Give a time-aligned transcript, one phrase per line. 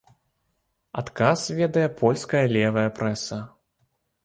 [1.01, 3.41] Адказ ведае польская левая прэса.